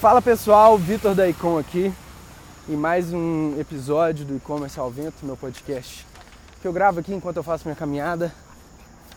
Fala 0.00 0.20
pessoal, 0.20 0.76
Vitor 0.76 1.14
da 1.14 1.26
Icom 1.26 1.58
aqui 1.58 1.90
e 2.68 2.72
mais 2.72 3.14
um 3.14 3.58
episódio 3.58 4.26
do 4.26 4.36
E-Commerce 4.36 4.78
ao 4.78 4.90
Vento, 4.90 5.24
meu 5.24 5.38
podcast, 5.38 6.06
que 6.60 6.68
eu 6.68 6.72
gravo 6.72 7.00
aqui 7.00 7.14
enquanto 7.14 7.38
eu 7.38 7.42
faço 7.42 7.64
minha 7.64 7.74
caminhada 7.74 8.30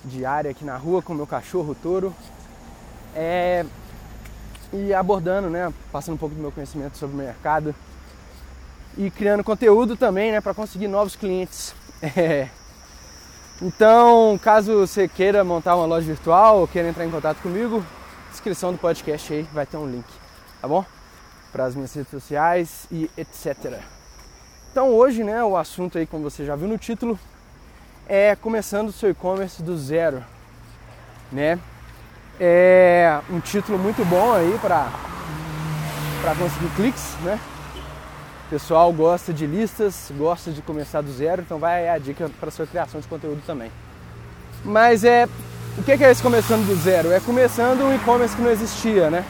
diária 0.06 0.50
aqui 0.50 0.64
na 0.64 0.78
rua 0.78 1.02
com 1.02 1.14
meu 1.14 1.28
cachorro 1.28 1.76
Toro. 1.76 2.16
É, 3.14 3.66
e 4.72 4.94
abordando, 4.94 5.50
né, 5.50 5.74
passando 5.92 6.16
um 6.16 6.18
pouco 6.18 6.34
do 6.34 6.42
meu 6.42 6.52
conhecimento 6.52 6.98
sobre 6.98 7.14
o 7.14 7.20
mercado 7.20 7.76
e 8.98 9.12
criando 9.12 9.44
conteúdo 9.44 9.98
também, 9.98 10.32
né, 10.32 10.40
para 10.40 10.54
conseguir 10.54 10.88
novos 10.88 11.16
clientes. 11.16 11.76
É, 12.02 12.48
então, 13.62 14.40
caso 14.42 14.88
você 14.88 15.06
queira 15.06 15.44
montar 15.44 15.76
uma 15.76 15.86
loja 15.86 16.08
virtual 16.08 16.60
ou 16.62 16.68
queira 16.70 16.88
entrar 16.88 17.06
em 17.06 17.12
contato 17.12 17.42
comigo, 17.42 17.86
descrição 18.32 18.72
do 18.72 18.78
podcast 18.78 19.34
aí 19.34 19.44
vai 19.52 19.66
ter 19.66 19.76
um 19.76 19.86
link, 19.86 20.06
tá 20.62 20.68
bom? 20.68 20.86
Para 21.52 21.66
as 21.66 21.76
minhas 21.76 21.94
redes 21.94 22.12
sociais 22.12 22.88
e 22.92 23.10
etc. 23.18 23.80
Então 24.72 24.90
hoje, 24.90 25.24
né, 25.24 25.44
o 25.44 25.58
assunto 25.58 25.98
aí, 25.98 26.06
como 26.06 26.24
você 26.24 26.46
já 26.46 26.56
viu 26.56 26.68
no 26.68 26.78
título, 26.78 27.20
é 28.08 28.36
começando 28.36 28.90
o 28.90 28.92
seu 28.92 29.10
e-commerce 29.10 29.62
do 29.62 29.78
zero, 29.78 30.24
né? 31.32 31.60
É 32.40 33.20
um 33.30 33.40
título 33.40 33.78
muito 33.78 34.06
bom 34.06 34.34
aí 34.34 34.58
para 34.62 34.88
para 36.22 36.36
conseguir 36.36 36.70
cliques, 36.76 37.16
né? 37.22 37.40
O 38.48 38.50
pessoal 38.50 38.92
gosta 38.92 39.32
de 39.32 39.46
listas, 39.46 40.12
gosta 40.18 40.52
de 40.52 40.62
começar 40.62 41.02
do 41.02 41.12
zero, 41.12 41.42
então 41.42 41.60
vai 41.60 41.88
a 41.88 41.98
dica 41.98 42.30
para 42.40 42.52
sua 42.52 42.66
criação 42.66 43.00
de 43.00 43.08
conteúdo 43.08 43.42
também. 43.46 43.72
Mas 44.64 45.04
é 45.04 45.28
o 45.78 45.84
que 45.84 45.92
é 45.92 46.12
esse 46.12 46.22
começando 46.22 46.68
do 46.68 46.76
zero? 46.76 47.12
É 47.12 47.20
começando 47.20 47.82
um 47.82 47.96
e-commerce 47.96 48.36
que 48.36 48.42
não 48.42 48.52
existia, 48.52 49.10
né? 49.10 49.24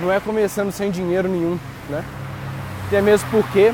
Não 0.00 0.10
é 0.10 0.18
começando 0.18 0.72
sem 0.72 0.90
dinheiro 0.90 1.28
nenhum, 1.28 1.58
né? 1.88 2.04
Até 2.86 3.00
mesmo 3.00 3.30
porque 3.30 3.72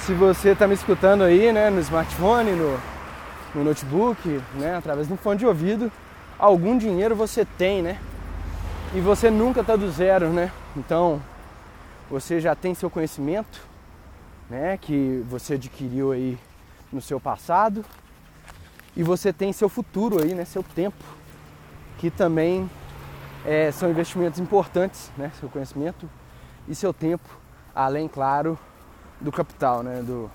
se 0.00 0.14
você 0.14 0.50
está 0.50 0.66
me 0.66 0.74
escutando 0.74 1.22
aí, 1.22 1.52
né, 1.52 1.68
no 1.68 1.80
smartphone, 1.80 2.52
no, 2.52 2.80
no 3.54 3.62
notebook, 3.62 4.40
né, 4.54 4.74
através 4.76 5.10
um 5.10 5.16
fone 5.16 5.38
de 5.38 5.46
ouvido, 5.46 5.92
algum 6.38 6.78
dinheiro 6.78 7.14
você 7.14 7.44
tem, 7.44 7.82
né? 7.82 7.98
E 8.94 9.00
você 9.00 9.30
nunca 9.30 9.60
está 9.60 9.76
do 9.76 9.90
zero, 9.90 10.30
né? 10.30 10.50
Então 10.76 11.22
você 12.10 12.40
já 12.40 12.54
tem 12.54 12.74
seu 12.74 12.88
conhecimento, 12.88 13.60
né, 14.48 14.78
que 14.80 15.22
você 15.28 15.54
adquiriu 15.54 16.12
aí 16.12 16.38
no 16.92 17.00
seu 17.00 17.20
passado, 17.20 17.84
e 18.96 19.02
você 19.02 19.32
tem 19.32 19.52
seu 19.52 19.68
futuro 19.68 20.22
aí, 20.22 20.34
né, 20.34 20.44
seu 20.44 20.62
tempo, 20.62 21.04
que 21.98 22.10
também 22.10 22.68
é, 23.44 23.70
são 23.72 23.90
investimentos 23.90 24.38
importantes, 24.38 25.10
né, 25.16 25.30
seu 25.38 25.48
conhecimento 25.48 26.08
e 26.68 26.74
seu 26.74 26.92
tempo, 26.92 27.28
além, 27.74 28.08
claro, 28.08 28.58
do 29.20 29.32
capital, 29.32 29.82
né, 29.82 30.02
do, 30.02 30.30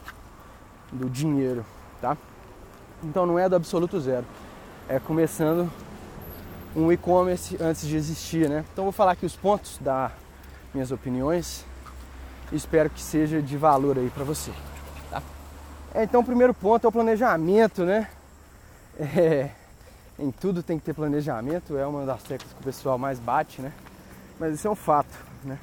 do 0.91 1.09
dinheiro, 1.09 1.65
tá? 2.01 2.17
Então 3.03 3.25
não 3.25 3.37
é 3.37 3.47
do 3.47 3.55
absoluto 3.55 3.99
zero, 3.99 4.25
é 4.89 4.99
começando 4.99 5.71
um 6.75 6.91
e-commerce 6.91 7.57
antes 7.61 7.87
de 7.87 7.95
existir, 7.95 8.49
né? 8.49 8.63
Então 8.71 8.83
vou 8.83 8.91
falar 8.91 9.13
aqui 9.13 9.25
os 9.25 9.35
pontos 9.35 9.77
da 9.79 10.11
minhas 10.73 10.91
opiniões. 10.91 11.65
Espero 12.51 12.89
que 12.89 13.01
seja 13.01 13.41
de 13.41 13.57
valor 13.57 13.97
aí 13.97 14.09
para 14.09 14.23
você. 14.23 14.51
Tá? 15.09 15.21
É, 15.93 16.03
então, 16.03 16.21
o 16.21 16.23
primeiro 16.23 16.53
ponto 16.53 16.85
é 16.85 16.87
o 16.87 16.91
planejamento, 16.91 17.83
né? 17.83 18.07
É, 18.99 19.49
em 20.19 20.31
tudo 20.31 20.63
tem 20.63 20.79
que 20.79 20.85
ter 20.85 20.93
planejamento, 20.93 21.77
é 21.77 21.85
uma 21.85 22.05
das 22.05 22.23
teclas 22.23 22.51
que 22.51 22.59
o 22.59 22.63
pessoal 22.63 22.97
mais 22.97 23.19
bate, 23.19 23.61
né? 23.61 23.71
Mas 24.39 24.55
isso 24.55 24.67
é 24.67 24.71
um 24.71 24.75
fato, 24.75 25.13
né? 25.43 25.57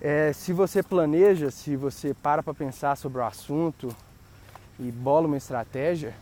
É, 0.00 0.32
se 0.32 0.52
você 0.52 0.82
planeja, 0.82 1.50
se 1.50 1.76
você 1.76 2.12
para 2.12 2.42
para 2.42 2.52
pensar 2.52 2.96
sobre 2.96 3.18
o 3.18 3.24
assunto 3.24 3.94
e 4.78 4.90
bola 4.90 5.26
uma 5.26 5.36
estratégia, 5.36 6.14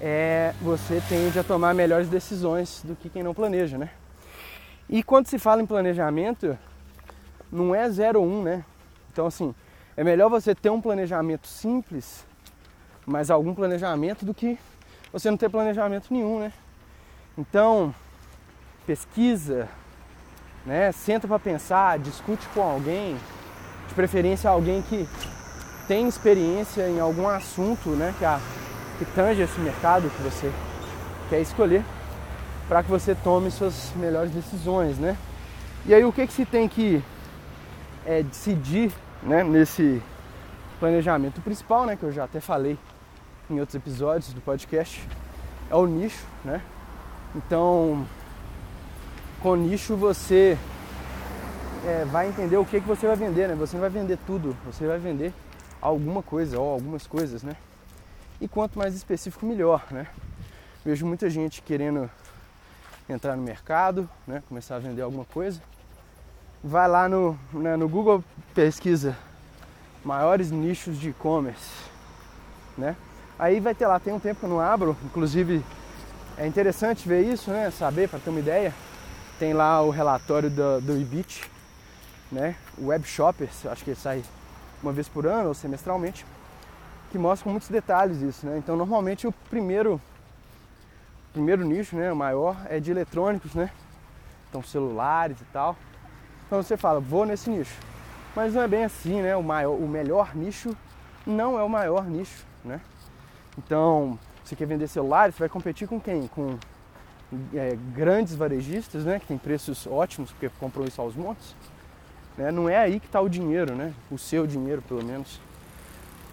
é, 0.00 0.54
você 0.62 1.02
tende 1.08 1.38
a 1.38 1.44
tomar 1.44 1.74
melhores 1.74 2.08
decisões 2.08 2.82
do 2.84 2.94
que 2.94 3.08
quem 3.08 3.22
não 3.22 3.34
planeja, 3.34 3.76
né? 3.76 3.90
E 4.88 5.02
quando 5.02 5.26
se 5.26 5.38
fala 5.38 5.62
em 5.62 5.66
planejamento, 5.66 6.56
não 7.50 7.74
é 7.74 7.88
0 7.90 8.20
1, 8.20 8.24
um, 8.24 8.42
né? 8.42 8.64
Então 9.12 9.26
assim, 9.26 9.54
é 9.96 10.04
melhor 10.04 10.28
você 10.28 10.54
ter 10.54 10.70
um 10.70 10.80
planejamento 10.80 11.48
simples, 11.48 12.24
mas 13.04 13.30
algum 13.30 13.54
planejamento 13.54 14.24
do 14.24 14.32
que 14.32 14.58
você 15.12 15.30
não 15.30 15.36
ter 15.38 15.48
planejamento 15.48 16.12
nenhum, 16.12 16.40
né? 16.40 16.52
Então, 17.36 17.94
pesquisa, 18.86 19.68
né? 20.66 20.92
Senta 20.92 21.26
para 21.26 21.38
pensar, 21.38 21.98
discute 21.98 22.46
com 22.48 22.62
alguém, 22.62 23.16
de 23.88 23.94
preferência 23.94 24.50
alguém 24.50 24.82
que 24.82 25.08
tem 25.86 26.06
experiência 26.06 26.86
em 26.88 27.00
algum 27.00 27.26
assunto, 27.26 27.88
né, 27.90 28.14
que, 28.18 28.24
a, 28.24 28.38
que 28.98 29.06
tange 29.06 29.40
esse 29.40 29.58
mercado 29.58 30.10
que 30.10 30.22
você 30.22 30.52
quer 31.30 31.40
escolher 31.40 31.82
para 32.68 32.82
que 32.82 32.90
você 32.90 33.14
tome 33.14 33.50
suas 33.50 33.90
melhores 33.96 34.30
decisões, 34.30 34.98
né? 34.98 35.16
E 35.86 35.94
aí 35.94 36.04
o 36.04 36.12
que, 36.12 36.26
que 36.26 36.32
se 36.34 36.44
tem 36.44 36.68
que 36.68 37.02
é, 38.04 38.22
decidir 38.22 38.92
né, 39.22 39.42
nesse 39.42 40.02
planejamento? 40.78 41.40
Principal, 41.40 41.86
né, 41.86 41.96
que 41.96 42.02
eu 42.02 42.12
já 42.12 42.24
até 42.24 42.40
falei 42.40 42.76
em 43.50 43.60
outros 43.60 43.74
episódios 43.74 44.32
do 44.32 44.40
podcast, 44.40 45.06
é 45.70 45.74
o 45.74 45.86
nicho, 45.86 46.24
né? 46.44 46.62
Então, 47.34 48.06
com 49.40 49.50
o 49.50 49.56
nicho 49.56 49.96
você 49.96 50.58
é, 51.86 52.04
vai 52.04 52.28
entender 52.28 52.56
o 52.56 52.64
que, 52.64 52.80
que 52.80 52.86
você 52.86 53.06
vai 53.06 53.16
vender, 53.16 53.48
né? 53.48 53.54
Você 53.54 53.76
não 53.76 53.80
vai 53.80 53.90
vender 53.90 54.18
tudo, 54.26 54.56
você 54.64 54.86
vai 54.86 54.98
vender 54.98 55.32
alguma 55.80 56.22
coisa 56.22 56.58
ou 56.58 56.72
algumas 56.72 57.06
coisas, 57.06 57.42
né? 57.42 57.56
E 58.40 58.46
quanto 58.46 58.78
mais 58.78 58.94
específico, 58.94 59.44
melhor, 59.44 59.84
né? 59.90 60.06
Vejo 60.84 61.06
muita 61.06 61.28
gente 61.28 61.62
querendo 61.62 62.10
entrar 63.08 63.36
no 63.36 63.42
mercado, 63.42 64.08
né, 64.26 64.42
começar 64.48 64.76
a 64.76 64.78
vender 64.78 65.00
alguma 65.00 65.24
coisa, 65.24 65.62
vai 66.62 66.86
lá 66.86 67.08
no, 67.08 67.38
né, 67.52 67.74
no 67.74 67.88
Google 67.88 68.22
pesquisa 68.54 69.16
maiores 70.04 70.50
nichos 70.50 70.98
de 70.98 71.10
e-commerce, 71.10 71.70
né? 72.76 72.96
Aí 73.38 73.60
vai 73.60 73.74
ter 73.74 73.86
lá, 73.86 74.00
tem 74.00 74.12
um 74.12 74.18
tempo 74.18 74.40
que 74.40 74.46
eu 74.46 74.50
não 74.50 74.60
abro, 74.60 74.96
inclusive 75.04 75.64
é 76.36 76.46
interessante 76.46 77.08
ver 77.08 77.22
isso, 77.22 77.50
né? 77.50 77.70
Saber 77.70 78.08
para 78.08 78.18
ter 78.18 78.30
uma 78.30 78.40
ideia. 78.40 78.74
Tem 79.38 79.52
lá 79.52 79.80
o 79.80 79.90
relatório 79.90 80.50
do, 80.50 80.80
do 80.80 80.96
Ibit, 80.96 81.48
né? 82.32 82.56
O 82.76 82.86
Web 82.86 83.06
Shoppers, 83.06 83.66
acho 83.66 83.84
que 83.84 83.90
ele 83.90 84.00
sai 84.00 84.24
uma 84.82 84.92
vez 84.92 85.08
por 85.08 85.26
ano 85.26 85.48
ou 85.48 85.54
semestralmente, 85.54 86.26
que 87.10 87.18
mostra 87.18 87.48
muitos 87.50 87.68
detalhes 87.68 88.20
isso, 88.22 88.46
né? 88.46 88.58
Então 88.58 88.76
normalmente 88.76 89.26
o 89.26 89.32
primeiro 89.50 90.00
primeiro 91.32 91.64
nicho, 91.64 91.94
né, 91.94 92.12
o 92.12 92.16
maior, 92.16 92.56
é 92.68 92.80
de 92.80 92.90
eletrônicos, 92.90 93.54
né? 93.54 93.70
Então 94.48 94.62
celulares 94.62 95.40
e 95.40 95.44
tal. 95.52 95.76
Então 96.46 96.60
você 96.62 96.76
fala, 96.76 96.98
vou 96.98 97.24
nesse 97.24 97.50
nicho. 97.50 97.74
Mas 98.34 98.54
não 98.54 98.62
é 98.62 98.68
bem 98.68 98.84
assim, 98.84 99.22
né? 99.22 99.36
O, 99.36 99.42
maior, 99.42 99.74
o 99.74 99.86
melhor 99.86 100.34
nicho 100.34 100.76
não 101.26 101.58
é 101.58 101.62
o 101.62 101.68
maior 101.68 102.04
nicho, 102.04 102.44
né? 102.64 102.80
Então, 103.58 104.18
você 104.42 104.56
quer 104.56 104.66
vender 104.66 104.88
celulares, 104.88 105.34
você 105.34 105.40
vai 105.40 105.48
competir 105.48 105.86
com 105.86 106.00
quem? 106.00 106.26
Com 106.28 106.56
é, 107.52 107.76
grandes 107.94 108.34
varejistas, 108.34 109.04
né? 109.04 109.18
Que 109.18 109.26
tem 109.26 109.36
preços 109.36 109.86
ótimos, 109.86 110.30
porque 110.30 110.48
comprou 110.60 110.86
isso 110.86 111.00
aos 111.02 111.14
montes. 111.14 111.54
Né? 112.36 112.50
Não 112.50 112.68
é 112.68 112.78
aí 112.78 113.00
que 113.00 113.06
está 113.06 113.20
o 113.20 113.28
dinheiro, 113.28 113.74
né? 113.74 113.92
O 114.10 114.16
seu 114.16 114.46
dinheiro, 114.46 114.80
pelo 114.80 115.04
menos. 115.04 115.40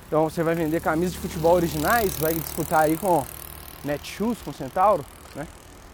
Então, 0.08 0.30
você 0.30 0.44
vai 0.44 0.56
vender 0.56 0.80
camisas 0.82 1.14
de 1.14 1.20
futebol 1.20 1.56
originais, 1.56 2.16
vai 2.18 2.34
disputar 2.34 2.84
aí 2.84 2.96
com 2.96 3.26
Netshoes 3.86 4.42
com 4.42 4.52
Centauro, 4.52 5.06
né? 5.36 5.48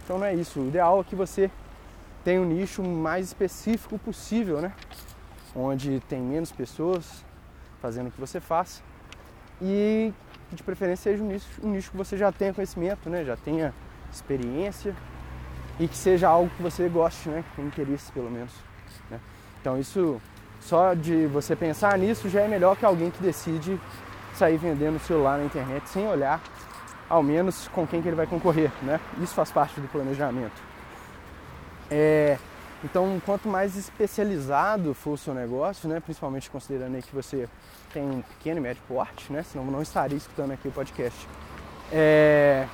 Então 0.03 0.17
não 0.17 0.25
é 0.25 0.33
isso. 0.33 0.59
O 0.59 0.67
ideal 0.67 1.01
é 1.01 1.03
que 1.03 1.15
você 1.15 1.51
tenha 2.23 2.41
um 2.41 2.45
nicho 2.45 2.81
mais 2.83 3.27
específico 3.27 3.99
possível, 3.99 4.61
né? 4.61 4.73
Onde 5.55 5.99
tem 6.01 6.21
menos 6.21 6.51
pessoas 6.51 7.23
fazendo 7.81 8.07
o 8.07 8.11
que 8.11 8.19
você 8.19 8.39
faz 8.39 8.81
e 9.61 10.13
que 10.51 10.55
de 10.57 10.63
preferência 10.63 11.11
seja 11.11 11.23
um 11.23 11.27
nicho, 11.27 11.47
um 11.63 11.69
nicho 11.69 11.91
que 11.91 11.97
você 11.97 12.17
já 12.17 12.29
tenha 12.29 12.53
conhecimento, 12.53 13.09
né? 13.09 13.23
Já 13.23 13.37
tenha 13.37 13.73
experiência 14.11 14.93
e 15.79 15.87
que 15.87 15.95
seja 15.95 16.27
algo 16.27 16.51
que 16.57 16.61
você 16.61 16.89
goste, 16.89 17.29
né? 17.29 17.43
Com 17.55 17.63
interesse 17.63 18.11
pelo 18.11 18.29
menos. 18.29 18.51
Né? 19.09 19.17
Então 19.61 19.79
isso 19.79 20.21
só 20.59 20.93
de 20.93 21.25
você 21.27 21.55
pensar 21.55 21.97
nisso 21.97 22.27
já 22.27 22.41
é 22.41 22.47
melhor 22.49 22.75
que 22.75 22.85
alguém 22.85 23.09
que 23.09 23.23
decide 23.23 23.79
sair 24.33 24.57
vendendo 24.57 24.99
celular 24.99 25.37
na 25.37 25.45
internet 25.45 25.87
sem 25.87 26.05
olhar 26.05 26.41
ao 27.09 27.23
menos 27.23 27.69
com 27.69 27.87
quem 27.87 28.01
que 28.01 28.09
ele 28.09 28.15
vai 28.15 28.27
concorrer, 28.27 28.71
né? 28.83 28.99
Isso 29.21 29.33
faz 29.33 29.51
parte 29.51 29.79
do 29.79 29.87
planejamento. 29.87 30.61
É, 31.89 32.37
então, 32.83 33.21
quanto 33.23 33.47
mais 33.47 33.75
especializado 33.77 34.93
for 34.93 35.11
o 35.11 35.17
seu 35.17 35.33
negócio, 35.33 35.87
né, 35.87 35.99
principalmente 35.99 36.49
considerando 36.49 36.95
aí 36.95 37.01
que 37.01 37.13
você 37.13 37.47
tem 37.93 38.03
um 38.03 38.21
pequeno 38.21 38.57
e 38.57 38.61
médio 38.61 38.81
porte, 38.87 39.31
né, 39.31 39.43
senão 39.43 39.65
não 39.65 39.81
estaria 39.81 40.17
escutando 40.17 40.51
aqui 40.51 40.67
o 40.67 40.71
podcast. 40.71 41.27
É, 41.91 42.65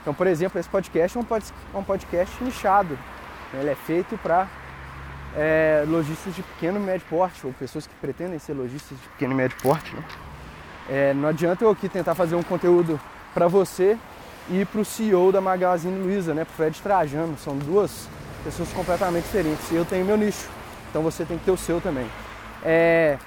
então, 0.00 0.12
por 0.12 0.26
exemplo, 0.26 0.58
esse 0.58 0.68
podcast 0.68 1.16
é 1.16 1.20
um, 1.20 1.78
um 1.78 1.84
podcast 1.84 2.42
nichado. 2.42 2.98
Né, 3.52 3.60
ele 3.60 3.70
é 3.70 3.76
feito 3.76 4.18
para 4.18 4.48
é, 5.36 5.84
lojistas 5.86 6.34
de 6.34 6.42
pequeno 6.42 6.80
e 6.80 6.82
médio 6.82 7.06
porte, 7.08 7.46
ou 7.46 7.52
pessoas 7.52 7.86
que 7.86 7.94
pretendem 7.94 8.40
ser 8.40 8.54
lojistas 8.54 8.98
de 8.98 9.08
pequeno 9.10 9.32
e 9.32 9.36
médio 9.36 9.56
porte. 9.62 9.94
Né? 9.94 10.04
É, 10.90 11.14
não 11.14 11.28
adianta 11.28 11.64
eu 11.64 11.70
aqui 11.70 11.88
tentar 11.88 12.16
fazer 12.16 12.34
um 12.34 12.42
conteúdo 12.42 13.00
para 13.32 13.46
você 13.46 13.96
e 14.50 14.64
para 14.64 14.80
o 14.80 14.84
CEO 14.84 15.30
da 15.30 15.40
Magazine 15.40 15.96
Luiza, 16.02 16.34
né, 16.34 16.44
para 16.44 16.54
Fred 16.54 16.82
Trajano. 16.82 17.38
São 17.38 17.56
duas 17.56 18.08
pessoas 18.44 18.72
completamente 18.72 19.24
diferentes. 19.24 19.70
Eu 19.70 19.84
tenho 19.84 20.04
meu 20.04 20.16
nicho, 20.16 20.48
então 20.90 21.02
você 21.02 21.24
tem 21.24 21.38
que 21.38 21.44
ter 21.44 21.50
o 21.50 21.56
seu 21.56 21.80
também. 21.80 22.08
É, 22.64 23.18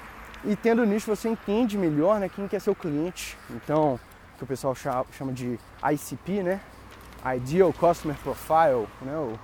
e 0.44 0.54
tendo 0.54 0.84
nicho 0.84 1.14
você 1.14 1.28
entende 1.28 1.76
melhor 1.76 2.20
né, 2.20 2.28
quem 2.28 2.46
que 2.46 2.56
é 2.56 2.58
seu 2.58 2.74
cliente. 2.74 3.36
Então, 3.50 3.98
que 4.36 4.44
o 4.44 4.46
pessoal 4.46 4.74
chama 4.74 5.32
de 5.32 5.58
ICP, 5.92 6.42
né? 6.42 6.60
Ideal 7.36 7.72
Customer 7.72 8.16
Profile, 8.18 8.86
né? 9.02 9.16
o 9.16 9.38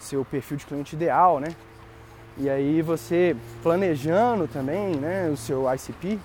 seu 0.00 0.24
perfil 0.24 0.56
de 0.56 0.66
cliente 0.66 0.96
ideal, 0.96 1.38
né? 1.38 1.54
E 2.36 2.48
aí 2.48 2.82
você 2.82 3.36
planejando 3.62 4.46
também, 4.46 4.94
né, 4.96 5.28
o 5.28 5.36
seu 5.36 5.66
ICP, 5.72 6.18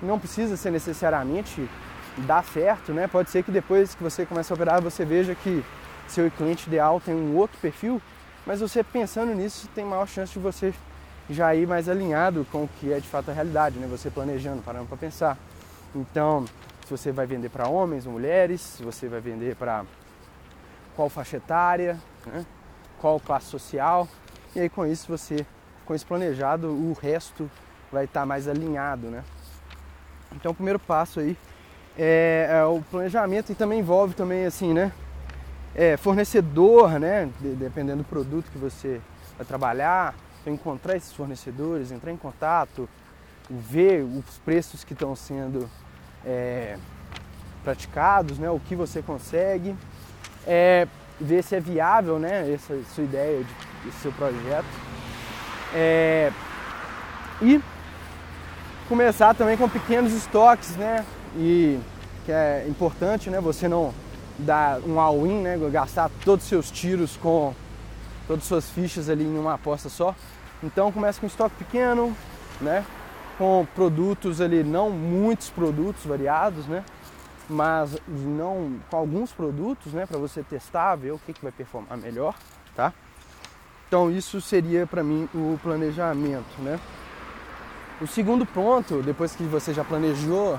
não 0.00 0.18
precisa 0.18 0.56
ser 0.56 0.70
necessariamente 0.70 1.68
dar 2.18 2.44
certo, 2.44 2.92
né? 2.92 3.06
Pode 3.06 3.30
ser 3.30 3.42
que 3.42 3.50
depois 3.50 3.94
que 3.94 4.02
você 4.02 4.26
começa 4.26 4.52
a 4.52 4.54
operar 4.54 4.82
você 4.82 5.04
veja 5.04 5.34
que 5.34 5.64
seu 6.08 6.30
cliente 6.30 6.66
ideal 6.66 7.00
tem 7.00 7.14
um 7.14 7.36
outro 7.36 7.58
perfil, 7.60 8.00
mas 8.46 8.60
você 8.60 8.82
pensando 8.82 9.34
nisso 9.34 9.68
tem 9.74 9.84
maior 9.84 10.06
chance 10.06 10.32
de 10.32 10.38
você 10.38 10.74
já 11.30 11.54
ir 11.54 11.66
mais 11.66 11.88
alinhado 11.88 12.46
com 12.50 12.64
o 12.64 12.68
que 12.68 12.92
é 12.92 12.98
de 12.98 13.08
fato 13.08 13.30
a 13.30 13.34
realidade, 13.34 13.78
né? 13.78 13.86
Você 13.90 14.10
planejando, 14.10 14.62
parando 14.62 14.86
para 14.86 14.96
pensar. 14.96 15.38
Então, 15.94 16.44
se 16.84 16.90
você 16.90 17.12
vai 17.12 17.26
vender 17.26 17.48
para 17.48 17.68
homens 17.68 18.06
ou 18.06 18.12
mulheres, 18.12 18.60
se 18.60 18.82
você 18.82 19.08
vai 19.08 19.20
vender 19.20 19.54
para 19.56 19.84
qual 20.96 21.08
faixa 21.08 21.36
etária, 21.36 21.98
né? 22.26 22.44
qual 22.98 23.18
classe 23.20 23.46
social, 23.46 24.08
e 24.54 24.60
aí 24.60 24.68
com 24.68 24.86
isso 24.86 25.06
você, 25.08 25.46
com 25.84 25.94
isso 25.94 26.06
planejado, 26.06 26.68
o 26.68 26.92
resto 27.00 27.50
vai 27.90 28.04
estar 28.04 28.20
tá 28.20 28.26
mais 28.26 28.48
alinhado, 28.48 29.08
né? 29.08 29.24
Então 30.34 30.52
o 30.52 30.54
primeiro 30.54 30.78
passo 30.78 31.20
aí 31.20 31.36
é, 31.98 32.48
é, 32.50 32.64
o 32.64 32.80
planejamento 32.90 33.52
e 33.52 33.54
também 33.54 33.80
envolve 33.80 34.14
também 34.14 34.46
assim, 34.46 34.72
né? 34.72 34.92
É, 35.74 35.96
fornecedor, 35.96 36.98
né? 36.98 37.28
De, 37.40 37.54
dependendo 37.54 38.02
do 38.02 38.08
produto 38.08 38.50
que 38.50 38.58
você 38.58 39.00
vai 39.36 39.46
trabalhar, 39.46 40.14
então 40.40 40.52
encontrar 40.52 40.96
esses 40.96 41.12
fornecedores, 41.12 41.90
entrar 41.90 42.12
em 42.12 42.16
contato, 42.16 42.88
ver 43.48 44.02
os 44.02 44.38
preços 44.38 44.84
que 44.84 44.92
estão 44.92 45.16
sendo 45.16 45.68
é, 46.24 46.76
praticados, 47.64 48.38
né? 48.38 48.50
O 48.50 48.60
que 48.60 48.74
você 48.74 49.00
consegue, 49.02 49.74
é, 50.46 50.86
ver 51.20 51.42
se 51.42 51.56
é 51.56 51.60
viável, 51.60 52.18
né? 52.18 52.52
Essa 52.52 52.78
sua 52.94 53.04
ideia, 53.04 53.42
de, 53.42 53.88
esse 53.88 53.98
seu 53.98 54.12
projeto. 54.12 54.66
É, 55.74 56.30
e 57.40 57.60
começar 58.88 59.34
também 59.34 59.56
com 59.56 59.68
pequenos 59.68 60.12
estoques, 60.12 60.76
né? 60.76 61.04
E 61.36 61.80
que 62.24 62.32
é 62.32 62.66
importante, 62.68 63.30
né? 63.30 63.40
Você 63.40 63.66
não 63.68 63.92
dar 64.38 64.80
um 64.80 64.98
all-in, 64.98 65.42
né? 65.42 65.58
Gastar 65.70 66.10
todos 66.24 66.44
os 66.44 66.48
seus 66.48 66.70
tiros 66.70 67.16
com 67.16 67.54
todas 68.26 68.42
as 68.42 68.48
suas 68.48 68.70
fichas 68.70 69.08
ali 69.08 69.24
em 69.24 69.38
uma 69.38 69.54
aposta 69.54 69.88
só. 69.88 70.14
Então 70.62 70.92
começa 70.92 71.20
com 71.20 71.26
estoque 71.26 71.56
pequeno, 71.56 72.16
né? 72.60 72.84
Com 73.38 73.66
produtos 73.74 74.40
ali, 74.40 74.62
não 74.62 74.90
muitos 74.90 75.50
produtos 75.50 76.04
variados, 76.04 76.66
né? 76.66 76.84
Mas 77.48 77.96
não 78.08 78.78
com 78.90 78.96
alguns 78.96 79.32
produtos, 79.32 79.92
né? 79.92 80.06
Para 80.06 80.18
você 80.18 80.42
testar, 80.42 80.96
ver 80.96 81.12
o 81.12 81.18
que, 81.18 81.32
que 81.32 81.42
vai 81.42 81.52
performar 81.52 81.98
melhor, 81.98 82.34
tá? 82.74 82.92
Então 83.88 84.10
isso 84.10 84.40
seria 84.40 84.86
para 84.86 85.02
mim 85.02 85.28
o 85.34 85.58
planejamento, 85.62 86.60
né? 86.60 86.78
O 88.00 88.06
segundo 88.06 88.46
ponto, 88.46 89.02
depois 89.02 89.36
que 89.36 89.44
você 89.44 89.74
já 89.74 89.84
planejou, 89.84 90.58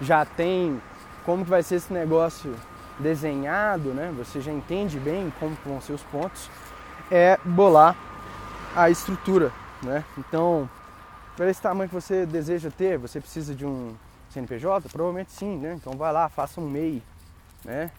já 0.00 0.24
tem 0.24 0.80
como 1.24 1.42
que 1.42 1.50
vai 1.50 1.62
ser 1.62 1.76
esse 1.76 1.92
negócio 1.92 2.54
desenhado, 2.98 3.92
né? 3.92 4.12
Você 4.16 4.40
já 4.40 4.52
entende 4.52 4.98
bem 4.98 5.32
como 5.38 5.56
vão 5.64 5.80
ser 5.80 5.92
os 5.92 6.02
pontos, 6.02 6.50
é 7.10 7.38
bolar 7.44 7.96
a 8.74 8.90
estrutura, 8.90 9.52
né? 9.82 10.04
Então, 10.18 10.68
para 11.36 11.50
esse 11.50 11.60
tamanho 11.60 11.88
que 11.88 11.94
você 11.94 12.24
deseja 12.24 12.70
ter, 12.70 12.98
você 12.98 13.20
precisa 13.20 13.54
de 13.54 13.66
um 13.66 13.94
CNPJ? 14.30 14.88
Provavelmente 14.88 15.32
sim, 15.32 15.56
né? 15.56 15.74
Então 15.74 15.94
vai 15.96 16.12
lá, 16.12 16.28
faça 16.28 16.60
um 16.60 16.68
MEI, 16.68 17.02
né? 17.64 17.90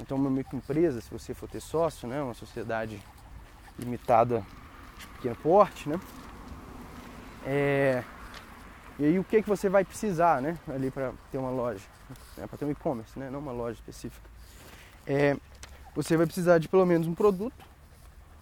Então 0.00 0.16
uma 0.16 0.30
microempresa, 0.30 1.00
se 1.00 1.10
você 1.10 1.34
for 1.34 1.48
ter 1.48 1.60
sócio, 1.60 2.08
né? 2.08 2.22
Uma 2.22 2.34
sociedade 2.34 3.02
limitada 3.78 4.44
de 4.98 5.06
pequeno 5.06 5.36
porte, 5.36 5.88
né? 5.88 6.00
É, 7.46 8.02
e 8.98 9.04
aí 9.04 9.18
o 9.18 9.24
que, 9.24 9.40
que 9.40 9.48
você 9.48 9.68
vai 9.68 9.84
precisar, 9.84 10.42
né, 10.42 10.58
ali 10.68 10.90
para 10.90 11.12
ter 11.30 11.38
uma 11.38 11.50
loja, 11.50 11.84
né, 12.36 12.46
para 12.48 12.58
ter 12.58 12.64
um 12.64 12.70
e-commerce, 12.70 13.16
né, 13.18 13.30
não 13.30 13.38
uma 13.38 13.52
loja 13.52 13.74
específica. 13.74 14.28
É, 15.08 15.36
você 15.94 16.16
vai 16.16 16.26
precisar 16.26 16.58
de 16.58 16.68
pelo 16.68 16.84
menos 16.84 17.06
um 17.06 17.14
produto, 17.14 17.64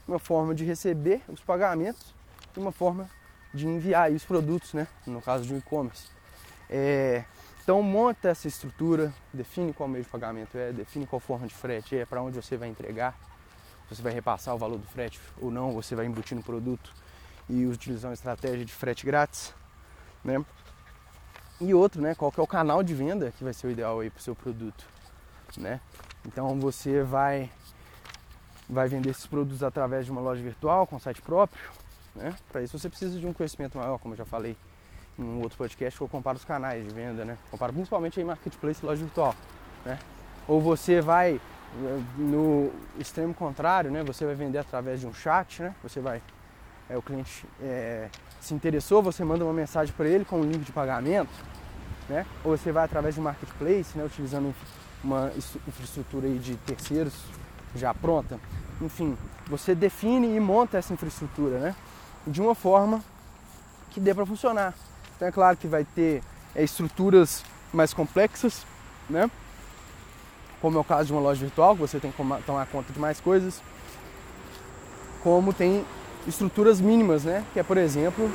uma 0.06 0.18
forma 0.18 0.54
de 0.54 0.64
receber 0.64 1.22
os 1.28 1.40
pagamentos 1.40 2.14
e 2.56 2.60
uma 2.60 2.72
forma 2.72 3.08
de 3.54 3.66
enviar 3.66 4.10
os 4.10 4.24
produtos, 4.24 4.74
né, 4.74 4.86
no 5.06 5.22
caso 5.22 5.44
de 5.44 5.54
um 5.54 5.58
e-commerce. 5.58 6.08
É, 6.68 7.24
então 7.62 7.80
monta 7.82 8.28
essa 8.28 8.48
estrutura, 8.48 9.14
define 9.32 9.72
qual 9.72 9.88
meio 9.88 10.04
de 10.04 10.10
pagamento 10.10 10.58
é, 10.58 10.72
define 10.72 11.06
qual 11.06 11.20
forma 11.20 11.46
de 11.46 11.54
frete 11.54 11.96
é, 11.96 12.04
para 12.04 12.20
onde 12.20 12.36
você 12.36 12.56
vai 12.56 12.68
entregar, 12.68 13.16
você 13.88 14.02
vai 14.02 14.12
repassar 14.12 14.54
o 14.54 14.58
valor 14.58 14.78
do 14.78 14.86
frete 14.86 15.20
ou 15.40 15.50
não, 15.50 15.72
você 15.72 15.94
vai 15.94 16.06
embutir 16.06 16.36
no 16.36 16.42
produto 16.42 16.92
e 17.48 17.64
utilizar 17.64 18.10
uma 18.10 18.14
estratégia 18.14 18.64
de 18.64 18.72
frete 18.72 19.06
grátis 19.06 19.54
né? 20.26 20.44
E 21.60 21.72
outro, 21.72 22.02
né? 22.02 22.14
Qual 22.14 22.30
que 22.30 22.40
é 22.40 22.42
o 22.42 22.46
canal 22.46 22.82
de 22.82 22.92
venda 22.92 23.32
que 23.38 23.44
vai 23.44 23.54
ser 23.54 23.68
o 23.68 23.70
ideal 23.70 24.00
aí 24.00 24.10
para 24.10 24.18
o 24.18 24.22
seu 24.22 24.34
produto, 24.34 24.84
né? 25.56 25.80
Então 26.26 26.58
você 26.58 27.02
vai 27.02 27.50
vai 28.68 28.88
vender 28.88 29.10
esses 29.10 29.26
produtos 29.26 29.62
através 29.62 30.06
de 30.06 30.10
uma 30.10 30.20
loja 30.20 30.42
virtual 30.42 30.86
com 30.86 30.98
site 30.98 31.22
próprio, 31.22 31.70
né? 32.14 32.34
Para 32.50 32.62
isso 32.62 32.76
você 32.76 32.88
precisa 32.88 33.18
de 33.18 33.26
um 33.26 33.32
conhecimento 33.32 33.78
maior, 33.78 33.98
como 33.98 34.14
eu 34.14 34.18
já 34.18 34.24
falei 34.24 34.56
em 35.16 35.22
um 35.22 35.40
outro 35.40 35.56
podcast 35.56 35.96
que 35.96 36.02
eu 36.02 36.08
comparo 36.08 36.36
os 36.36 36.44
canais 36.44 36.84
de 36.84 36.92
venda, 36.92 37.24
né? 37.24 37.38
Comparo 37.50 37.72
principalmente 37.72 38.18
aí 38.18 38.26
marketplace 38.26 38.80
e 38.82 38.86
loja 38.86 39.04
virtual, 39.04 39.34
né? 39.84 39.98
Ou 40.48 40.60
você 40.60 41.00
vai 41.00 41.40
no 42.16 42.72
extremo 42.98 43.32
contrário, 43.34 43.90
né? 43.90 44.02
Você 44.02 44.24
vai 44.24 44.34
vender 44.34 44.58
através 44.58 45.00
de 45.00 45.06
um 45.06 45.14
chat, 45.14 45.62
né? 45.62 45.74
Você 45.82 46.00
vai 46.00 46.20
é, 46.88 46.96
o 46.96 47.02
cliente 47.02 47.46
é, 47.60 48.08
se 48.40 48.54
interessou, 48.54 49.02
você 49.02 49.24
manda 49.24 49.44
uma 49.44 49.52
mensagem 49.52 49.94
para 49.94 50.06
ele 50.06 50.24
com 50.24 50.40
um 50.40 50.44
link 50.44 50.64
de 50.64 50.72
pagamento, 50.72 51.30
né? 52.08 52.26
Ou 52.44 52.56
você 52.56 52.72
vai 52.72 52.84
através 52.84 53.14
de 53.14 53.20
marketplace, 53.20 53.96
né? 53.96 54.04
Utilizando 54.04 54.54
uma 55.06 55.30
infraestrutura 55.68 56.26
aí 56.26 56.38
de 56.38 56.56
terceiros 56.56 57.14
já 57.74 57.94
pronta. 57.94 58.40
Enfim, 58.80 59.16
você 59.46 59.74
define 59.74 60.34
e 60.34 60.40
monta 60.40 60.76
essa 60.76 60.92
infraestrutura, 60.92 61.58
né? 61.58 61.76
De 62.26 62.42
uma 62.42 62.54
forma 62.54 63.02
que 63.90 64.00
dê 64.00 64.12
para 64.12 64.26
funcionar. 64.26 64.74
Então 65.14 65.28
é 65.28 65.32
claro 65.32 65.56
que 65.56 65.68
vai 65.68 65.84
ter 65.84 66.22
é, 66.54 66.62
estruturas 66.62 67.44
mais 67.72 67.94
complexas, 67.94 68.66
né? 69.08 69.30
Como 70.60 70.76
é 70.76 70.80
o 70.80 70.84
caso 70.84 71.06
de 71.06 71.12
uma 71.12 71.20
loja 71.20 71.40
virtual, 71.40 71.74
que 71.74 71.80
você 71.80 72.00
tem 72.00 72.10
que 72.10 72.42
tomar 72.44 72.66
conta 72.66 72.92
de 72.92 72.98
mais 72.98 73.20
coisas. 73.20 73.62
Como 75.22 75.52
tem 75.52 75.84
estruturas 76.26 76.80
mínimas, 76.80 77.24
né? 77.24 77.44
Que 77.52 77.60
é, 77.60 77.62
por 77.62 77.76
exemplo, 77.76 78.28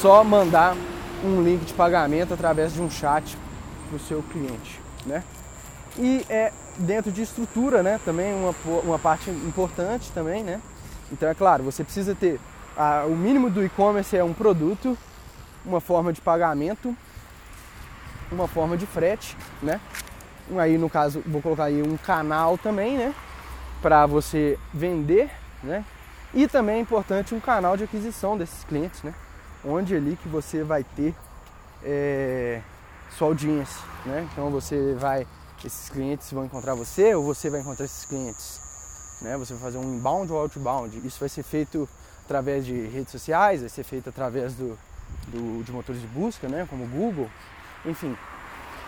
só 0.00 0.24
mandar 0.24 0.76
um 1.24 1.42
link 1.42 1.64
de 1.64 1.72
pagamento 1.72 2.34
através 2.34 2.74
de 2.74 2.82
um 2.82 2.90
chat 2.90 3.38
para 3.88 3.96
o 3.96 4.00
seu 4.00 4.22
cliente, 4.24 4.80
né? 5.06 5.22
E 5.96 6.24
é 6.28 6.52
dentro 6.78 7.12
de 7.12 7.22
estrutura, 7.22 7.82
né? 7.82 8.00
Também 8.04 8.34
uma, 8.34 8.54
uma 8.82 8.98
parte 8.98 9.30
importante 9.30 10.10
também, 10.12 10.42
né? 10.42 10.60
Então 11.12 11.28
é 11.28 11.34
claro, 11.34 11.62
você 11.62 11.84
precisa 11.84 12.14
ter 12.14 12.40
a, 12.76 13.04
o 13.06 13.16
mínimo 13.16 13.48
do 13.50 13.64
e-commerce 13.64 14.16
é 14.16 14.24
um 14.24 14.32
produto, 14.32 14.98
uma 15.64 15.80
forma 15.80 16.12
de 16.12 16.20
pagamento, 16.20 16.96
uma 18.32 18.48
forma 18.48 18.76
de 18.76 18.86
frete, 18.86 19.36
né? 19.62 19.80
Aí 20.56 20.76
no 20.76 20.90
caso 20.90 21.22
vou 21.26 21.40
colocar 21.40 21.64
aí 21.64 21.82
um 21.82 21.96
canal 21.96 22.58
também, 22.58 22.96
né? 22.96 23.14
Para 23.80 24.06
você 24.06 24.58
vender, 24.72 25.30
né? 25.62 25.84
E 26.32 26.48
também 26.48 26.76
é 26.76 26.80
importante 26.80 27.34
um 27.34 27.40
canal 27.40 27.76
de 27.76 27.84
aquisição 27.84 28.36
desses 28.36 28.64
clientes, 28.64 29.02
né? 29.02 29.14
Onde 29.64 29.94
ali 29.94 30.18
que 30.20 30.28
você 30.28 30.64
vai 30.64 30.82
ter 30.82 31.14
é, 31.82 32.60
sua 33.16 33.28
audiência, 33.28 33.80
né? 34.04 34.28
Então 34.32 34.50
você 34.50 34.94
vai, 34.98 35.26
esses 35.64 35.88
clientes 35.88 36.30
vão 36.30 36.44
encontrar 36.44 36.74
você 36.74 37.14
ou 37.14 37.24
você 37.24 37.48
vai 37.48 37.60
encontrar 37.60 37.86
esses 37.86 38.04
clientes, 38.04 38.60
né? 39.20 39.36
Você 39.36 39.54
vai 39.54 39.62
fazer 39.62 39.78
um 39.78 39.94
inbound 39.94 40.32
ou 40.32 40.38
outbound. 40.38 41.00
Isso 41.06 41.18
vai 41.18 41.28
ser 41.28 41.42
feito 41.42 41.88
através 42.24 42.64
de 42.66 42.86
redes 42.86 43.10
sociais, 43.10 43.60
vai 43.60 43.68
ser 43.68 43.82
feito 43.82 44.08
através 44.08 44.54
do, 44.54 44.78
do 45.28 45.62
de 45.62 45.72
motores 45.72 46.00
de 46.00 46.06
busca, 46.06 46.48
né? 46.48 46.66
Como 46.68 46.86
Google, 46.86 47.30
enfim. 47.84 48.16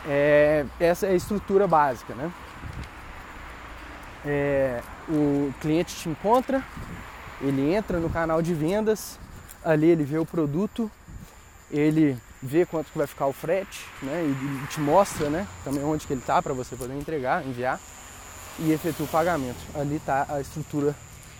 É, 0.06 0.64
essa 0.78 1.06
é 1.06 1.10
a 1.10 1.14
estrutura 1.14 1.66
básica, 1.66 2.14
né? 2.14 2.32
É, 4.24 4.82
o 5.08 5.52
cliente 5.60 5.94
te 5.94 6.08
encontra, 6.08 6.62
Ele 7.40 7.72
entra 7.74 7.98
no 7.98 8.10
canal 8.10 8.42
de 8.42 8.52
vendas, 8.54 9.18
ali 9.64 9.86
ele 9.86 10.04
vê 10.04 10.18
o 10.18 10.26
produto, 10.26 10.90
ele 11.70 12.16
vê 12.42 12.66
quanto 12.66 12.92
que 12.92 12.98
vai 12.98 13.06
ficar 13.06 13.26
o 13.26 13.32
frete, 13.32 13.84
né? 14.02 14.24
E 14.24 14.66
te 14.68 14.80
mostra, 14.80 15.28
né? 15.30 15.46
Também 15.64 15.82
onde 15.84 16.06
que 16.06 16.12
ele 16.12 16.20
está 16.20 16.40
para 16.42 16.52
você 16.52 16.76
poder 16.76 16.94
entregar, 16.94 17.46
enviar 17.46 17.80
e 18.58 18.72
efetua 18.72 19.06
o 19.06 19.08
pagamento. 19.08 19.58
Ali 19.74 19.96
está 19.96 20.26
a 20.28 20.40
estrutura 20.40 20.94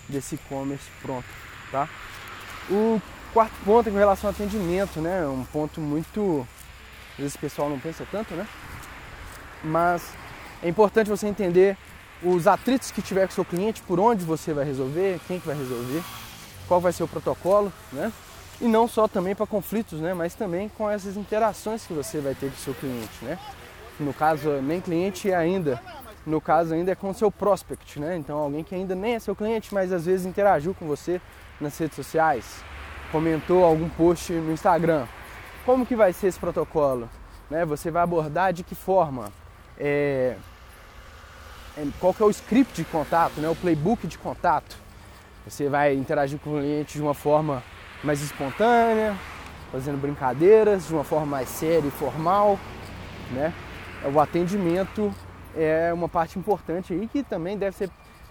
desse 0.09 0.37
e-commerce 0.37 0.85
pronto, 1.03 1.27
tá? 1.71 1.89
O 2.71 3.01
quarto 3.33 3.55
ponto 3.65 3.89
é 3.89 3.93
com 3.93 3.99
relação 3.99 4.29
ao 4.29 4.35
atendimento, 4.35 5.01
né? 5.01 5.27
Um 5.27 5.45
ponto 5.45 5.81
muito, 5.81 6.47
às 7.13 7.19
vezes 7.19 7.35
o 7.35 7.39
pessoal 7.39 7.69
não 7.69 7.79
pensa 7.79 8.07
tanto, 8.11 8.35
né? 8.35 8.47
Mas 9.63 10.03
é 10.63 10.69
importante 10.69 11.11
você 11.11 11.27
entender 11.27 11.77
os 12.23 12.47
atritos 12.47 12.91
que 12.91 13.03
tiver 13.03 13.27
com 13.27 13.33
o 13.33 13.35
seu 13.35 13.45
cliente, 13.45 13.83
por 13.83 14.01
onde 14.01 14.25
você 14.25 14.53
vai 14.53 14.65
resolver, 14.65 15.21
quem 15.27 15.39
que 15.39 15.47
vai 15.47 15.57
resolver, 15.57 16.03
qual 16.67 16.81
vai 16.81 16.93
ser 16.93 17.03
o 17.03 17.09
protocolo, 17.09 17.73
né? 17.93 18.13
E 18.61 18.65
não 18.65 18.89
só 18.89 19.07
também 19.07 19.35
para 19.35 19.47
conflitos, 19.47 20.01
né? 20.01 20.15
Mas 20.15 20.35
também 20.35 20.69
com 20.69 20.89
essas 20.89 21.17
interações 21.17 21.87
que 21.87 21.93
você 21.93 22.21
vai 22.21 22.35
ter 22.35 22.51
com 22.51 22.57
o 22.57 22.59
seu 22.59 22.75
cliente, 22.75 23.25
né? 23.25 23.39
No 24.01 24.13
caso, 24.13 24.51
nem 24.63 24.81
cliente 24.81 25.33
ainda, 25.33 25.81
no 26.27 26.41
caso 26.41 26.75
ainda 26.75 26.93
é 26.93 26.95
com 26.95 27.11
o 27.11 27.15
seu 27.15 27.31
prospect, 27.31 28.01
né? 28.01 28.17
Então 28.17 28.39
alguém 28.39 28.65
que 28.65 28.75
ainda 28.75 28.95
nem 28.95 29.15
é 29.15 29.19
seu 29.19 29.37
cliente, 29.37 29.73
mas 29.75 29.93
às 29.93 30.07
vezes 30.07 30.27
interagiu 30.27 30.75
com 30.75 30.87
você 30.87 31.21
nas 31.61 31.77
redes 31.79 31.97
sociais, 31.97 32.63
comentou 33.13 33.65
algum 33.65 33.89
post 33.89 34.33
no 34.33 34.53
Instagram. 34.53 35.07
Como 35.65 35.87
que 35.87 35.97
vai 35.97 36.13
ser 36.13 36.29
esse 36.29 36.39
protocolo? 36.39 37.09
Né? 37.51 37.65
Você 37.65 37.91
vai 37.91 38.03
abordar 38.03 38.53
de 38.53 38.63
que 38.63 38.75
forma? 38.75 39.33
É, 39.79 40.37
é, 41.77 41.87
qual 42.01 42.13
que 42.13 42.23
é 42.23 42.27
o 42.27 42.31
script 42.31 42.75
de 42.75 42.85
contato, 42.85 43.41
né? 43.41 43.49
o 43.49 43.57
playbook 43.57 44.07
de 44.07 44.19
contato. 44.19 44.77
Você 45.47 45.69
vai 45.69 45.95
interagir 45.95 46.39
com 46.41 46.51
o 46.51 46.61
cliente 46.61 46.95
de 46.95 47.03
uma 47.03 47.15
forma 47.15 47.63
mais 48.03 48.21
espontânea, 48.21 49.17
fazendo 49.73 50.01
brincadeiras, 50.01 50.87
de 50.87 50.95
uma 50.95 51.05
forma 51.05 51.27
mais 51.27 51.49
séria 51.49 51.87
e 51.87 51.91
formal. 51.91 52.59
Né? 53.31 53.53
O 54.15 54.21
atendimento 54.21 55.13
é 55.55 55.93
uma 55.93 56.09
parte 56.09 56.39
importante 56.39 56.93
aí 56.93 57.09
que 57.09 57.23
também 57.23 57.57
deve 57.57 57.77
ser 57.77 57.91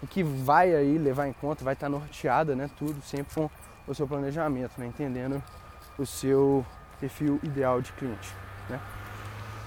que 0.09 0.21
vai 0.21 0.75
aí 0.75 0.97
levar 0.97 1.27
em 1.27 1.33
conta, 1.33 1.63
vai 1.63 1.73
estar 1.73 1.89
norteada, 1.89 2.55
né? 2.55 2.69
Tudo 2.77 3.01
sempre 3.01 3.33
com 3.33 3.49
o 3.87 3.95
seu 3.95 4.07
planejamento, 4.07 4.73
né? 4.77 4.85
Entendendo 4.85 5.41
o 5.97 6.05
seu 6.05 6.63
perfil 6.99 7.39
ideal 7.41 7.81
de 7.81 7.91
cliente, 7.93 8.31
né? 8.69 8.79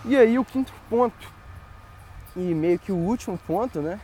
E 0.05 0.17
aí 0.17 0.39
o 0.39 0.45
quinto 0.45 0.73
ponto 0.89 1.39
e 2.37 2.55
meio 2.55 2.79
que 2.79 2.93
o 2.93 2.97
último 2.97 3.37
ponto, 3.37 3.81
né, 3.81 3.99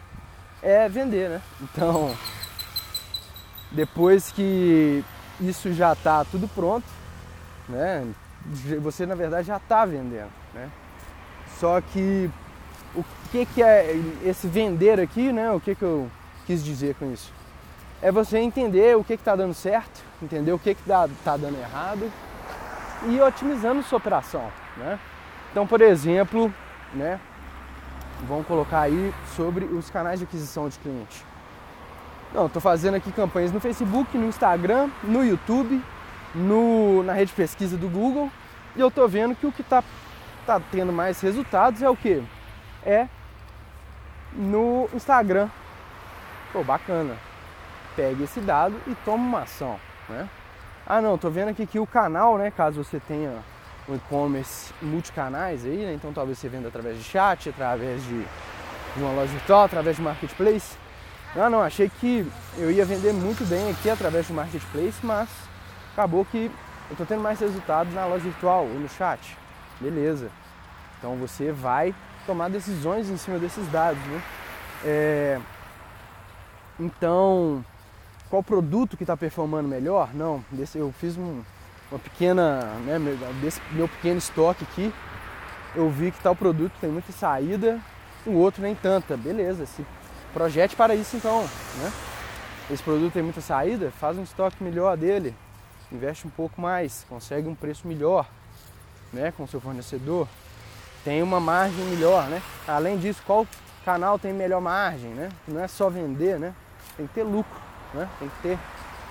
é 0.60 0.88
vender, 0.88 1.30
né? 1.30 1.42
Então, 1.62 2.14
depois 3.70 4.32
que 4.32 5.04
isso 5.40 5.72
já 5.72 5.92
está 5.92 6.24
tudo 6.24 6.48
pronto, 6.48 6.86
né, 7.68 8.06
você 8.80 9.06
na 9.06 9.14
verdade 9.14 9.48
já 9.48 9.56
está 9.56 9.84
vendendo, 9.84 10.30
né? 10.52 10.70
Só 11.58 11.80
que 11.80 12.30
o 12.94 13.04
que, 13.30 13.46
que 13.46 13.62
é 13.62 13.96
esse 14.22 14.46
vender 14.46 15.00
aqui, 15.00 15.32
né? 15.32 15.50
O 15.50 15.60
que, 15.60 15.74
que 15.74 15.82
eu 15.82 16.10
quis 16.46 16.62
dizer 16.62 16.94
com 16.96 17.12
isso? 17.12 17.32
É 18.02 18.12
você 18.12 18.38
entender 18.38 18.96
o 18.96 19.04
que 19.04 19.14
está 19.14 19.34
dando 19.34 19.54
certo, 19.54 20.02
entender 20.22 20.52
o 20.52 20.58
que 20.58 20.70
está 20.70 21.08
tá 21.24 21.36
dando 21.36 21.58
errado 21.58 22.10
e 23.06 23.20
otimizando 23.20 23.82
sua 23.82 23.98
operação, 23.98 24.50
né? 24.76 24.98
Então, 25.50 25.66
por 25.66 25.80
exemplo, 25.80 26.52
né, 26.92 27.18
vamos 28.26 28.46
colocar 28.46 28.80
aí 28.80 29.14
sobre 29.36 29.64
os 29.64 29.88
canais 29.88 30.18
de 30.18 30.24
aquisição 30.24 30.68
de 30.68 30.78
cliente. 30.78 31.24
Não, 32.34 32.46
estou 32.46 32.60
fazendo 32.60 32.96
aqui 32.96 33.12
campanhas 33.12 33.52
no 33.52 33.60
Facebook, 33.60 34.18
no 34.18 34.26
Instagram, 34.26 34.90
no 35.04 35.24
YouTube, 35.24 35.80
no, 36.34 37.04
na 37.04 37.12
rede 37.12 37.30
de 37.30 37.36
pesquisa 37.36 37.76
do 37.76 37.88
Google 37.88 38.28
e 38.74 38.80
eu 38.80 38.88
estou 38.88 39.08
vendo 39.08 39.36
que 39.36 39.46
o 39.46 39.52
que 39.52 39.62
está 39.62 39.84
tá 40.44 40.60
tendo 40.72 40.92
mais 40.92 41.20
resultados 41.20 41.80
é 41.80 41.88
o 41.88 41.96
que? 41.96 42.20
É 42.84 43.06
no 44.32 44.88
Instagram. 44.92 45.48
Pô, 46.52 46.64
bacana. 46.64 47.16
Pegue 47.94 48.24
esse 48.24 48.40
dado 48.40 48.74
e 48.88 48.94
toma 49.04 49.22
uma 49.22 49.40
ação, 49.42 49.78
né? 50.08 50.28
Ah 50.84 51.00
não, 51.00 51.16
tô 51.16 51.30
vendo 51.30 51.50
aqui 51.50 51.64
que 51.66 51.78
o 51.78 51.86
canal, 51.86 52.36
né, 52.36 52.50
caso 52.50 52.82
você 52.82 52.98
tenha 52.98 53.38
um 53.88 53.94
e-commerce 53.94 54.74
multicanais 54.82 55.64
aí, 55.64 55.76
né? 55.76 55.94
Então 55.94 56.12
talvez 56.12 56.36
você 56.36 56.48
venda 56.48 56.66
através 56.66 56.98
de 56.98 57.04
chat, 57.04 57.48
através 57.48 58.02
de 58.04 58.26
uma 58.96 59.12
loja 59.12 59.32
virtual, 59.32 59.64
através 59.64 59.96
de 59.96 60.02
marketplace. 60.02 60.76
Não, 61.34 61.50
não, 61.50 61.62
achei 61.62 61.88
que 61.88 62.26
eu 62.56 62.70
ia 62.70 62.84
vender 62.84 63.12
muito 63.12 63.44
bem 63.48 63.70
aqui 63.70 63.90
através 63.90 64.28
do 64.28 64.34
marketplace, 64.34 64.98
mas 65.02 65.28
acabou 65.92 66.24
que 66.24 66.50
eu 66.88 66.92
estou 66.92 67.04
tendo 67.04 67.22
mais 67.22 67.40
resultados 67.40 67.92
na 67.92 68.06
loja 68.06 68.22
virtual 68.22 68.64
ou 68.64 68.78
no 68.78 68.88
chat. 68.88 69.36
Beleza. 69.80 70.30
Então 70.98 71.16
você 71.16 71.50
vai 71.50 71.92
tomar 72.24 72.48
decisões 72.48 73.10
em 73.10 73.16
cima 73.16 73.38
desses 73.38 73.66
dados, 73.68 74.00
né? 74.04 74.22
É... 74.84 75.40
Então, 76.78 77.64
qual 78.30 78.42
produto 78.42 78.96
que 78.96 79.02
está 79.02 79.16
performando 79.16 79.68
melhor? 79.68 80.14
Não, 80.14 80.44
eu 80.74 80.92
fiz 80.92 81.16
um, 81.16 81.42
uma 81.90 81.98
pequena, 81.98 82.60
né, 82.84 82.98
desse 83.40 83.60
meu 83.72 83.88
pequeno 83.88 84.18
estoque 84.18 84.64
aqui, 84.64 84.92
eu 85.74 85.90
vi 85.90 86.10
que 86.10 86.20
tal 86.20 86.34
produto 86.34 86.72
tem 86.80 86.90
muita 86.90 87.12
saída, 87.12 87.80
o 88.26 88.32
outro 88.32 88.62
nem 88.62 88.74
tanta. 88.74 89.16
Beleza, 89.16 89.66
se 89.66 89.84
projete 90.34 90.76
para 90.76 90.94
isso 90.94 91.16
então, 91.16 91.42
né? 91.76 91.92
Esse 92.70 92.82
produto 92.82 93.12
tem 93.12 93.22
muita 93.22 93.40
saída, 93.40 93.90
faz 93.92 94.18
um 94.18 94.22
estoque 94.22 94.62
melhor 94.62 94.96
dele, 94.96 95.34
investe 95.92 96.26
um 96.26 96.30
pouco 96.30 96.60
mais, 96.60 97.06
consegue 97.08 97.46
um 97.46 97.54
preço 97.54 97.86
melhor, 97.86 98.26
né, 99.12 99.32
com 99.36 99.46
seu 99.46 99.60
fornecedor, 99.60 100.26
tem 101.04 101.22
uma 101.22 101.38
margem 101.38 101.84
melhor, 101.84 102.26
né? 102.28 102.42
Além 102.66 102.98
disso, 102.98 103.22
qual 103.24 103.46
canal 103.84 104.18
tem 104.18 104.32
melhor 104.32 104.60
margem, 104.60 105.10
né? 105.10 105.28
Não 105.46 105.62
é 105.62 105.68
só 105.68 105.88
vender, 105.88 106.38
né? 106.38 106.54
Tem 106.96 107.06
que 107.06 107.12
ter 107.12 107.22
lucro, 107.22 107.60
né? 107.92 108.08
Tem 108.18 108.28
que 108.28 108.42
ter 108.42 108.58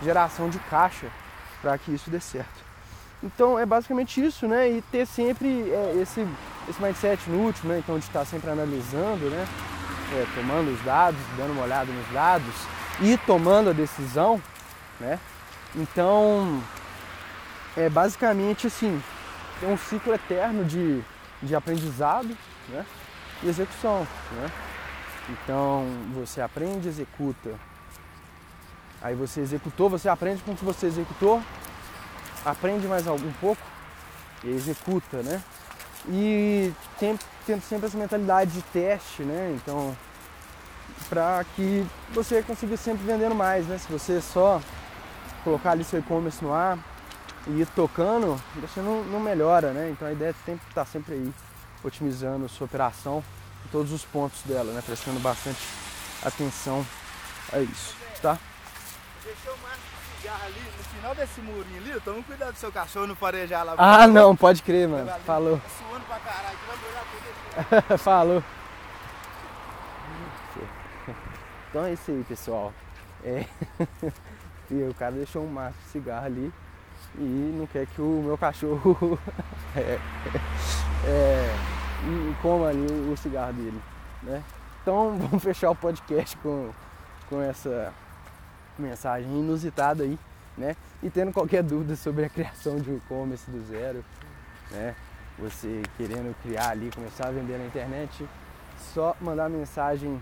geração 0.01 0.50
de 0.50 0.58
caixa 0.60 1.08
para 1.62 1.77
que 1.77 1.94
isso 1.94 2.10
dê 2.10 2.20
certo. 2.20 2.63
Então 3.22 3.58
é 3.58 3.65
basicamente 3.65 4.24
isso, 4.24 4.48
né? 4.48 4.70
E 4.70 4.82
ter 4.82 5.06
sempre 5.06 5.48
é, 5.72 6.00
esse, 6.01 6.27
esse 6.68 6.82
mindset 6.82 7.30
último, 7.30 7.72
né? 7.72 7.80
Então 7.80 7.98
de 7.98 8.06
estar 8.06 8.25
sempre 8.25 8.50
analisando, 8.50 9.30
né? 9.30 9.48
É, 10.15 10.25
tomando 10.36 10.72
os 10.72 10.82
dados, 10.84 11.20
dando 11.36 11.53
uma 11.53 11.63
olhada 11.63 11.91
nos 11.91 12.08
dados 12.10 12.53
e 13.01 13.17
tomando 13.17 13.72
a 13.72 13.74
decisão, 13.74 14.39
né? 15.00 15.20
Então 15.75 16.62
é 17.75 17.89
basicamente 17.89 18.67
assim, 18.67 19.01
é 19.62 19.65
um 19.65 19.77
ciclo 19.77 20.13
eterno 20.13 20.63
de, 20.63 21.01
de 21.41 21.55
aprendizado 21.55 22.38
né? 22.70 22.86
e 23.41 23.48
execução. 23.48 24.08
Né? 24.34 24.51
Então 25.29 25.86
você 26.13 26.41
aprende, 26.41 26.88
executa. 26.88 27.51
Aí 29.01 29.15
você 29.15 29.41
executou, 29.41 29.89
você 29.89 30.08
aprende 30.08 30.41
com 30.43 30.51
o 30.51 30.55
que 30.55 30.63
você 30.63 30.86
executou, 30.86 31.41
aprende 32.46 32.88
mais 32.88 33.08
algum 33.08 33.32
pouco 33.34 33.62
e 34.43 34.50
executa, 34.50 35.22
né? 35.22 35.41
E 36.10 36.74
tendo 37.00 37.20
sempre 37.62 37.88
essa 37.88 37.98
mentalidade 37.98 38.52
de 38.52 38.62
teste, 38.62 39.24
né? 39.24 39.56
Então, 39.56 39.96
para 41.10 41.44
que 41.56 41.86
você 42.14 42.42
consiga 42.42 42.76
sempre 42.78 43.06
vendendo 43.06 43.36
mais, 43.36 43.66
né? 43.68 43.78
Se 43.78 43.92
você 43.92 44.22
só 44.22 44.62
colocar 45.44 45.72
ali 45.72 45.84
seu 45.84 46.00
e-commerce 46.00 46.44
no 46.44 46.54
ar 46.54 46.78
e 47.48 47.62
ir 47.62 47.68
tocando, 47.68 48.42
você 48.56 48.82
não, 48.82 49.04
não 49.04 49.20
melhora, 49.20 49.72
né? 49.72 49.90
Então 49.90 50.08
a 50.08 50.12
ideia 50.12 50.30
é 50.30 50.36
sempre 50.46 50.68
estar 50.70 50.86
tá 50.86 50.86
sempre 50.86 51.16
aí 51.16 51.34
otimizando 51.84 52.48
sua 52.48 52.66
operação 52.66 53.24
em 53.66 53.70
todos 53.70 53.92
os 53.92 54.04
pontos 54.04 54.42
dela, 54.44 54.72
né? 54.74 54.82
Prestando 54.86 55.20
bastante 55.20 55.60
atenção 56.24 56.86
a 57.52 57.60
isso, 57.60 57.96
tá? 58.22 58.38
Deixou 59.24 59.58
mais 59.58 59.80
cigarro 60.24 60.46
ali, 60.46 60.62
no 60.77 60.84
final 60.84 61.15
desse 61.15 61.42
murinho 61.42 61.77
ali, 61.77 62.00
toma 62.00 62.24
cuidado 62.24 62.53
do 62.53 62.58
seu 62.58 62.72
cachorro 62.72 63.08
não 63.08 63.15
farejar 63.15 63.65
lá. 63.65 63.75
Ah, 63.77 64.08
não, 64.08 64.34
pode 64.36 64.63
crer, 64.63 64.88
mano. 64.88 65.12
Falou. 65.25 65.60
Tá 65.60 65.70
suando 65.70 66.06
pra 66.06 66.20
caralho, 66.20 66.58
vai 66.65 66.77
molhar 66.77 67.03
tudo. 67.86 67.98
Falou. 68.00 68.44
Então 71.70 71.86
é 71.86 71.94
isso 71.94 72.12
aí, 72.12 72.24
pessoal. 72.30 72.72
É. 73.24 73.48
e 74.70 74.84
o 74.84 74.94
cara 74.94 75.13
deixou 75.13 75.44
um 75.44 75.48
maço 75.48 75.75
de 75.80 75.89
cigarro 75.89 76.27
ali 76.27 76.53
e 77.18 77.56
não 77.58 77.65
quer 77.65 77.88
que 77.88 78.00
o 78.00 78.22
meu 78.24 78.38
cachorro 78.38 79.18
é, 79.75 80.00
é, 81.03 81.56
coma 82.44 82.68
ali 82.68 82.86
o 83.12 83.18
cigarro 83.18 83.53
dele, 83.53 83.82
né? 84.22 84.44
Então 84.84 85.18
vamos 85.18 85.42
fechar 85.42 85.72
o 85.72 85.75
podcast 85.75 86.38
com, 86.38 86.70
com 87.27 87.42
essa 87.42 87.92
mensagem 88.77 89.30
inusitada 89.30 90.03
aí, 90.03 90.18
né? 90.58 90.75
E 91.01 91.10
tendo 91.10 91.32
qualquer 91.32 91.63
dúvida 91.63 91.96
sobre 91.96 92.25
a 92.25 92.30
criação 92.30 92.77
de 92.77 92.89
um 92.89 92.98
e-commerce 92.98 93.50
do 93.50 93.63
zero, 93.65 94.03
né? 94.72 94.96
Você 95.39 95.82
querendo 95.98 96.36
criar 96.42 96.70
ali, 96.70 96.92
começar 96.94 97.27
a 97.27 97.32
vender 97.32 97.58
na 97.58 97.65
internet, 97.65 98.27
só 98.94 99.15
mandar 99.20 99.50
mensagem 99.50 100.22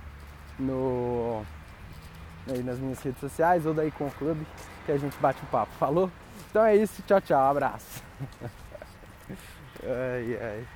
no 0.57 1.43
aí 2.47 2.63
nas 2.63 2.79
minhas 2.79 3.01
redes 3.01 3.19
sociais 3.19 3.65
ou 3.65 3.73
daí 3.73 3.91
com 3.91 4.07
o 4.07 4.11
clube 4.11 4.45
que 4.85 4.91
a 4.91 4.97
gente 4.97 5.17
bate 5.17 5.41
um 5.43 5.47
papo. 5.47 5.71
Falou? 5.73 6.09
Então 6.49 6.65
é 6.65 6.75
isso, 6.75 7.01
tchau, 7.03 7.21
tchau, 7.21 7.51
abraço. 7.51 8.03
ai, 9.83 10.37
ai. 10.41 10.67